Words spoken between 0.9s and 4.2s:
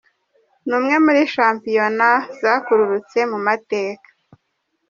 muri Shampiona zakururutse mu mateka.